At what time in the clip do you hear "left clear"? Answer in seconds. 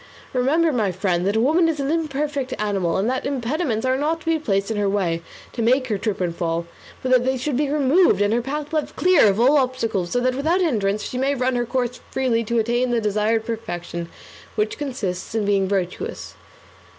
8.73-9.27